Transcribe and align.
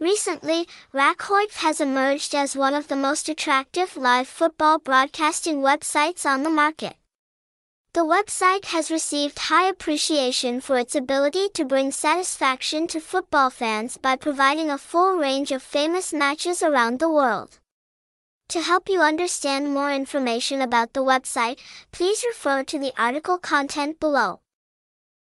Recently, 0.00 0.66
Rakhoi 0.94 1.52
has 1.56 1.78
emerged 1.78 2.34
as 2.34 2.56
one 2.56 2.72
of 2.72 2.88
the 2.88 2.96
most 2.96 3.28
attractive 3.28 3.98
live 3.98 4.26
football 4.26 4.78
broadcasting 4.78 5.60
websites 5.60 6.24
on 6.24 6.42
the 6.42 6.48
market. 6.48 6.94
The 7.92 8.06
website 8.06 8.66
has 8.66 8.90
received 8.90 9.38
high 9.38 9.68
appreciation 9.68 10.62
for 10.62 10.78
its 10.78 10.94
ability 10.94 11.50
to 11.52 11.66
bring 11.66 11.92
satisfaction 11.92 12.86
to 12.86 13.00
football 13.00 13.50
fans 13.50 13.98
by 13.98 14.16
providing 14.16 14.70
a 14.70 14.78
full 14.78 15.16
range 15.16 15.52
of 15.52 15.62
famous 15.62 16.14
matches 16.14 16.62
around 16.62 16.98
the 16.98 17.10
world. 17.10 17.58
To 18.48 18.62
help 18.62 18.88
you 18.88 19.02
understand 19.02 19.74
more 19.74 19.92
information 19.92 20.62
about 20.62 20.94
the 20.94 21.04
website, 21.04 21.58
please 21.92 22.24
refer 22.26 22.64
to 22.64 22.78
the 22.78 22.94
article 22.96 23.36
content 23.36 24.00
below. 24.00 24.40